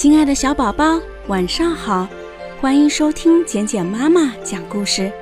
[0.00, 2.08] 亲爱的小宝宝，晚上好！
[2.58, 5.12] 欢迎收听简简妈妈讲故事。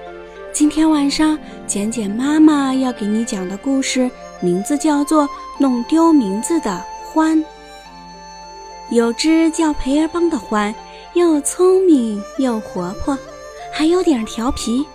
[0.52, 1.36] 今天晚上，
[1.66, 4.08] 简简妈妈要给你讲的故事
[4.40, 5.24] 名字叫做
[5.58, 6.80] 《弄丢名字的
[7.12, 7.34] 獾》。
[8.90, 10.72] 有只叫培儿邦的獾，
[11.14, 13.18] 又聪明又活泼，
[13.72, 14.86] 还有点调皮。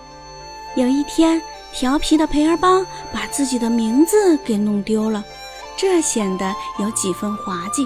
[0.77, 1.41] 有一天，
[1.73, 5.21] 调皮的培儿邦把自己的名字给弄丢了，
[5.75, 7.86] 这显得有几分滑稽。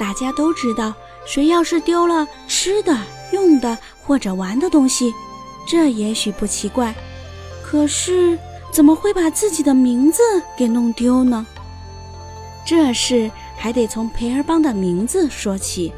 [0.00, 0.94] 大家都知道，
[1.26, 2.96] 谁要是丢了吃的、
[3.32, 5.12] 用的或者玩的东西，
[5.68, 6.94] 这也许不奇怪。
[7.62, 8.38] 可是，
[8.72, 10.22] 怎么会把自己的名字
[10.56, 11.46] 给弄丢呢？
[12.64, 15.92] 这事还得从培尔邦的名字说起。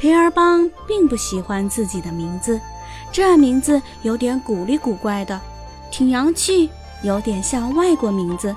[0.00, 2.58] 培尔邦并不喜欢自己的名字，
[3.12, 5.38] 这名字有点古里古怪的，
[5.90, 6.70] 挺洋气，
[7.02, 8.56] 有点像外国名字。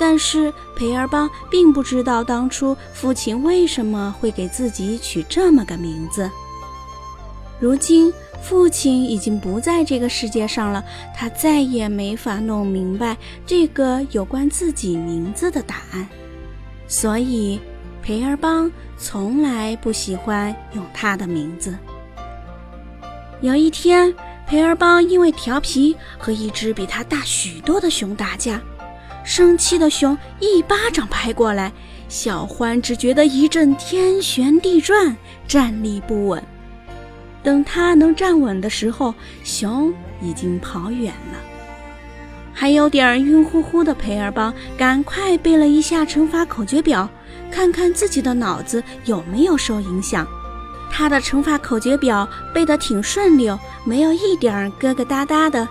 [0.00, 6.30] 但是培尔邦并不知道当初父亲为什么会给自己取这么个名字。
[7.60, 8.10] 如今
[8.42, 10.82] 父亲已经不在这个世界上了，
[11.14, 16.08] 他再也没法弄明白这个有关自己名字的答案，
[16.88, 17.60] 所以
[18.02, 21.76] 培尔邦从来不喜欢用他的名字。
[23.42, 24.14] 有一天，
[24.46, 28.58] 培尔邦因为调皮和一只比他大许多的熊打架。
[29.30, 31.70] 生气的熊一巴掌拍过来，
[32.08, 36.42] 小獾只觉得一阵天旋地转，站立不稳。
[37.40, 39.14] 等他能站稳的时候，
[39.44, 41.38] 熊已经跑远了。
[42.52, 47.08] 还有点晕乎乎的培尔邦，赶快背了一下乘法口诀表，
[47.52, 50.26] 看看自己的脑子有没有受影响。
[50.90, 55.68] 他的乘法口诀表背得挺顺溜，没有一点疙疙瘩瘩的，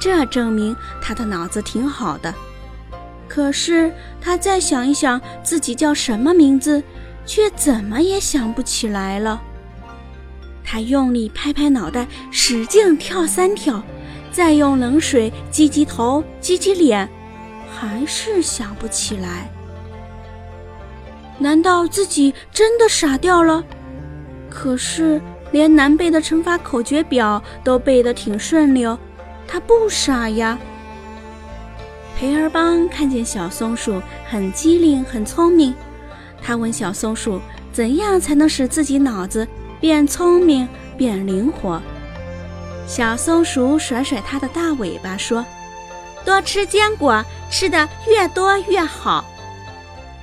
[0.00, 2.34] 这证明他的脑子挺好的。
[3.34, 6.82] 可是他再想一想自己叫什么名字，
[7.24, 9.40] 却怎么也想不起来了。
[10.62, 13.82] 他用力拍拍脑袋，使劲跳三跳，
[14.30, 17.08] 再用冷水激激头、激激脸，
[17.74, 19.50] 还是想不起来。
[21.38, 23.64] 难道自己真的傻掉了？
[24.50, 25.18] 可是
[25.52, 28.98] 连难背的乘法口诀表都背得挺顺溜，
[29.48, 30.58] 他不傻呀。
[32.22, 34.00] 培儿邦看见小松鼠
[34.30, 35.74] 很机灵、很聪明，
[36.40, 37.40] 他问小松鼠
[37.74, 39.44] ：“怎样才能使自己脑子
[39.80, 41.82] 变聪明、变灵活？”
[42.86, 45.44] 小松鼠甩甩它的大尾巴说
[46.24, 49.24] ：“多吃坚果，吃的越多越好。”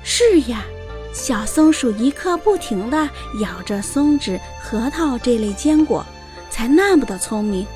[0.01, 0.63] 是呀，
[1.11, 3.09] 小松鼠一刻不停地
[3.41, 6.05] 咬着松子、核桃这类坚果，
[6.49, 7.67] 才那么的聪明。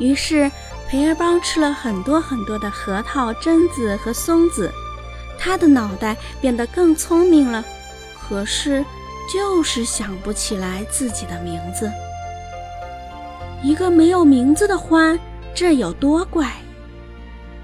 [0.00, 0.50] 于是。
[0.88, 4.72] 培尔邦吃了很多很多的核桃、榛子和松子，
[5.38, 7.64] 他的脑袋变得更聪明了。
[8.28, 8.84] 可是，
[9.32, 11.90] 就是想不起来自己的名字。
[13.62, 15.18] 一个没有名字的獾，
[15.54, 16.52] 这有多怪？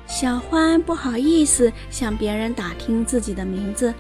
[0.07, 3.95] 小獾不好意思向别人打听自己的名字，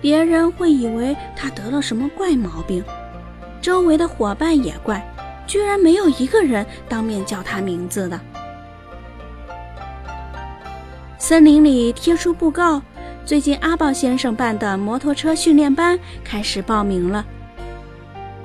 [0.00, 2.82] 别人会以为他得了什么怪毛病。
[3.60, 5.04] 周围的伙伴也怪，
[5.48, 8.20] 居然没有一个人当面叫他名字的。
[11.20, 12.80] 森林里贴出布告，
[13.24, 17.26] 最近阿豹先生办的摩托车训练班开始报名了。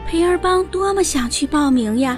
[0.08, 2.18] 培尔邦多么想去报名呀！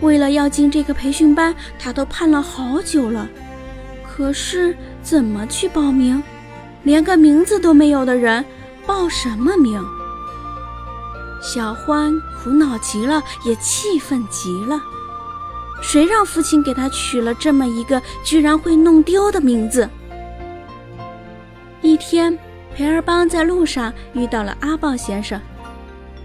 [0.00, 3.28] 为了要进这个培训班，他都盼了好久了。
[4.08, 6.22] 可是怎么去报名？
[6.84, 8.44] 连个名字都没有的人，
[8.86, 9.84] 报什么名？
[11.42, 14.80] 小欢苦恼极了，也气愤极了。
[15.82, 19.88] 谁让父亲给他取了这么一个居然会弄丢的名字？
[21.96, 22.38] 一天，
[22.76, 25.40] 培尔邦在路上遇到了阿豹先生。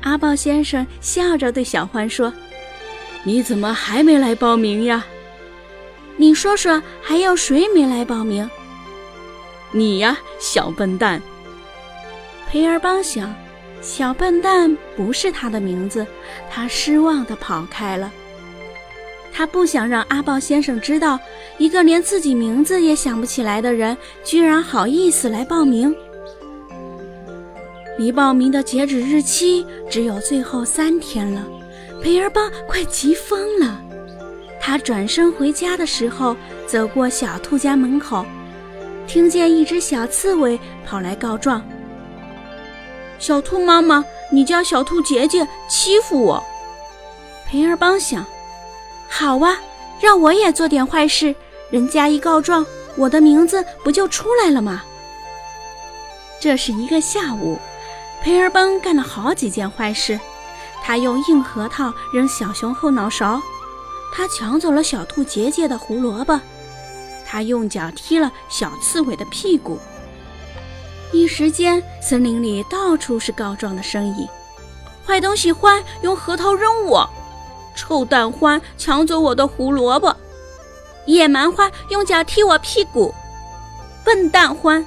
[0.02, 2.34] 阿豹先生笑着对小獾说
[3.24, 5.06] ：“你怎么还没来报名呀？
[6.18, 8.50] 你说说，还有谁没来报名？
[9.72, 11.22] 你呀，小笨蛋！”
[12.52, 13.34] 培尔邦想，
[13.82, 16.06] 小笨蛋不是他的名字，
[16.50, 18.12] 他失望地跑开了。
[19.34, 21.20] 他不想让阿豹先生知道，
[21.58, 25.96] 一个连自己名字也想不起来的人，居然好意思来报名。
[27.98, 31.44] 离报名的截止日期只有最后三天了，
[32.02, 33.80] 培尔邦快急疯了。
[34.60, 36.36] 他转身回家的时候，
[36.68, 38.26] 走过小兔家门口，
[39.08, 41.64] 听见一只小刺猬跑来告状
[43.18, 46.44] ：“小兔妈妈，你家小兔姐姐欺负我。”
[47.48, 48.26] 培尔邦想。
[49.14, 49.60] 好啊，
[50.00, 51.36] 让我也做点坏事，
[51.70, 52.66] 人家一告状，
[52.96, 54.84] 我的名字不就出来了吗？
[56.40, 57.60] 这是一个下午，
[58.24, 60.18] 培尔邦干了好几件坏事。
[60.82, 63.40] 他用硬核桃扔小熊后脑勺，
[64.14, 66.40] 他抢走了小兔杰杰的胡萝卜，
[67.28, 69.78] 他用脚踢了小刺猬的屁股。
[71.12, 74.26] 一时间，森林里到处是告状的声音
[75.06, 77.08] ：“坏东西欢用核桃扔我，
[77.76, 80.16] 臭蛋欢抢走我的胡萝卜，
[81.06, 83.14] 野蛮欢用脚踢我屁股，
[84.04, 84.86] 笨蛋欢。”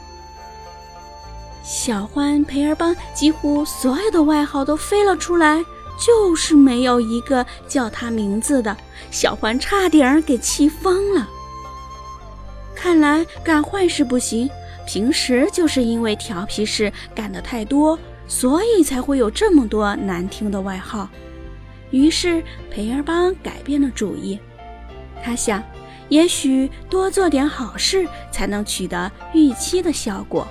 [1.64, 5.64] 小欢培尔邦几乎所有的外号都飞了出来，
[5.98, 8.76] 就是没有一个叫他名字的。
[9.10, 11.26] 小欢差点儿给气疯了。
[12.74, 14.50] 看来干坏事不行，
[14.86, 17.98] 平时就是因为调皮事干得太多，
[18.28, 21.08] 所以才会有这么多难听的外号。
[21.94, 22.42] 于是
[22.72, 24.36] 培尔邦改变了主意，
[25.22, 25.62] 他想，
[26.08, 30.44] 也许多做点好事，才能取得预期的效果。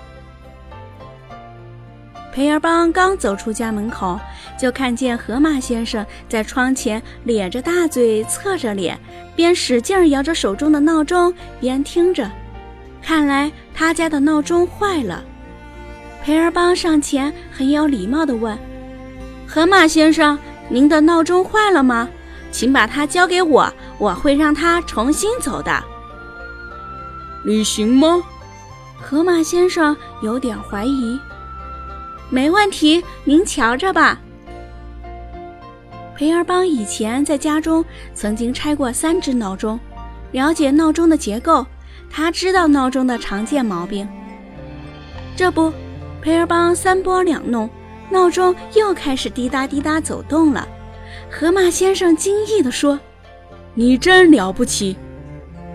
[2.34, 4.18] 培尔邦刚走出家门口，
[4.58, 8.98] 就看见河马先生在窗前咧着大嘴，侧着脸，
[9.36, 12.32] 边使劲摇着手中的闹钟，边听着。
[13.02, 15.22] 看来他家的闹钟坏了。
[16.24, 18.58] 培尔邦上前，很有礼貌地问
[19.46, 20.40] ：“河马先生，
[20.74, 22.10] 您的闹钟坏了吗？
[22.52, 25.84] 请把它交给我，我会让它重新走的。”
[27.46, 28.24] 你行吗？
[29.00, 31.20] 河马先生有点怀疑。
[32.32, 34.20] 没问题，您瞧着吧。
[36.16, 37.86] 培尔邦以前在家中
[38.16, 39.80] 曾经拆过三只闹钟，
[40.32, 41.64] 了解闹钟的结构，
[42.10, 44.10] 他知道闹钟的常见毛病。
[45.36, 45.72] 这不，
[46.20, 47.70] 培尔邦三拨两弄，
[48.10, 50.68] 闹钟又开始滴答滴答走动了。
[51.30, 53.00] 河马先生惊异地说
[53.74, 54.96] ：“你真了不起！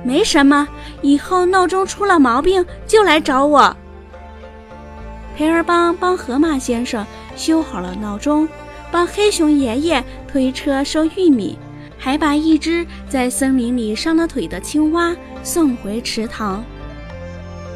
[0.05, 0.69] 没什么，
[1.03, 3.77] 以后闹钟出了毛病就来找我。”
[5.37, 7.05] 培尔邦帮河马先生
[7.37, 8.49] 修好了闹钟，
[8.91, 11.59] 帮黑熊爷爷推车收玉米，
[11.97, 16.65] 还把一只在森林里伤了腿的青蛙送回池塘。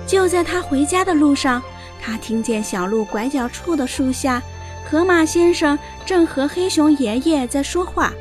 [0.06, 1.62] 就在他回家的路上，
[2.02, 4.42] 他听见小路拐角处的树下，
[4.90, 8.12] 河马先生正和黑熊爷爷在说话。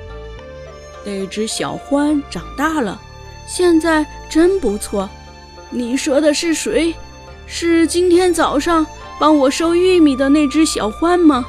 [1.03, 3.01] 那只小獾长大了，
[3.47, 5.09] 现在真不错。
[5.71, 6.93] 你说的是谁？
[7.47, 8.85] 是今天早上。
[9.19, 11.45] 帮我收玉米的那只小獾吗？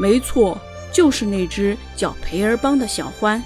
[0.00, 0.56] 没错，
[0.90, 3.38] 就是那只叫培儿邦的小獾。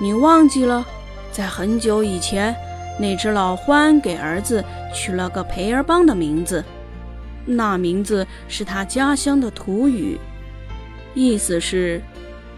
[0.00, 0.84] 你忘记了，
[1.30, 2.52] 在很久以前，
[2.98, 6.64] 那只老獾给儿子取了个培儿邦的名字，
[7.44, 10.18] 那名字是他家乡的土语，
[11.14, 12.00] 意思是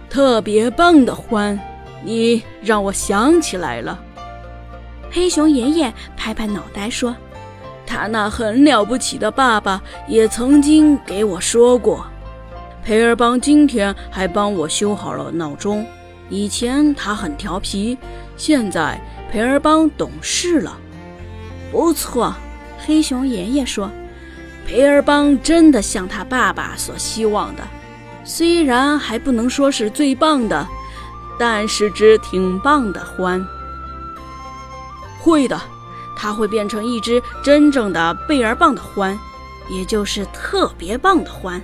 [0.09, 1.59] 特别棒的欢。
[2.05, 3.99] 你让我想起来了。
[5.11, 7.17] 黑熊爷爷拍拍脑袋说。
[7.87, 12.07] 他那很了不起的爸爸也曾经给我说过，
[12.83, 15.87] 培尔邦今天还帮我修好了闹钟。
[16.31, 17.97] 以前他很调皮，
[18.39, 18.99] 现在
[19.31, 20.79] 培尔邦懂事了。
[21.71, 22.35] 不错，
[22.79, 23.91] 黑熊爷爷说，
[24.67, 27.63] 培尔邦真的像他爸爸所希望的，
[28.25, 30.67] 虽然还不能说是最棒的，
[31.39, 33.45] 但是只挺棒的欢。
[35.21, 35.61] 会的。
[36.17, 39.19] 他会变成一只真正的贝尔棒的獾，
[39.69, 41.61] 也就是特别棒的獾。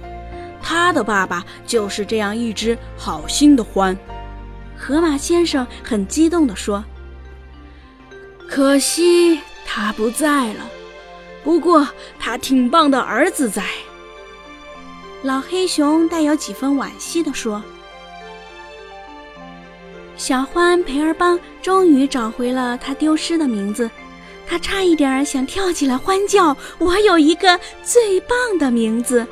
[0.61, 3.97] 他的爸爸就是这样一只好心的獾。
[4.77, 6.85] 河马先生很激动地说
[8.51, 10.67] ：“可惜他不在了，
[11.43, 13.63] 不过他挺棒的儿子在。”
[15.23, 17.63] 老黑熊带有几分惋惜地说
[20.17, 23.91] ：“小獾培尔邦终于找回了他丢失的名字。”
[24.49, 29.25] 他差一点想跳起来欢叫：“我有一个最棒的名字！”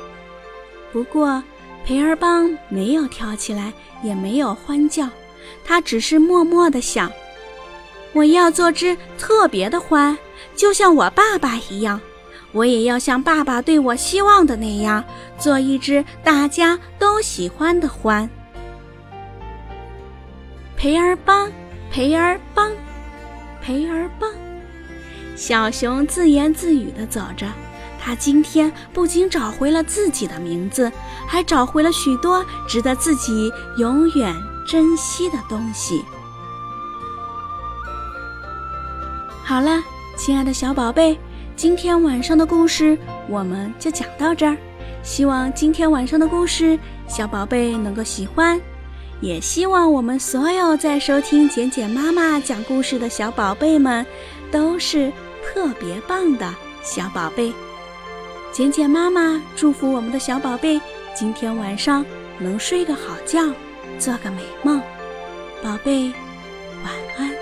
[0.93, 1.43] 不过，
[1.83, 5.09] 培尔邦没有跳起来，也没有欢叫，
[5.65, 7.11] 他只是默默地想
[8.13, 10.15] ：“我要做只特别的獾，
[10.59, 12.01] 就像我爸爸一样。
[12.51, 15.05] 我也要像爸爸对我希望的那样，
[15.37, 18.27] 做一只大家都喜欢的獾。”
[20.75, 21.49] 培儿帮，
[21.91, 22.71] 培儿帮，
[23.61, 24.29] 培儿帮。
[25.35, 27.45] 小熊自言自语地走着，
[28.01, 30.91] 他今天不仅找回了自己的名字，
[31.27, 34.35] 还找回了许多值得自己永远
[34.67, 36.03] 珍惜的东西。
[39.45, 39.83] 好了，
[40.19, 41.17] 亲爱的小宝贝，
[41.55, 42.97] 今天晚上的故事
[43.29, 44.57] 我们就讲到这儿。
[45.01, 48.59] 希望今天晚上的故事小宝贝能够喜欢，
[49.21, 54.05] 也希望我们所有在收听简简妈妈讲故事的小宝贝们
[54.51, 55.09] 都是。
[55.51, 57.51] 特别棒的小宝贝，
[58.51, 60.79] 简简妈妈祝福我们的小宝贝
[61.15, 62.05] 今天晚上
[62.37, 63.41] 能睡个好觉，
[63.97, 64.79] 做个美梦。
[65.63, 66.11] 宝贝，
[66.83, 67.38] 晚安。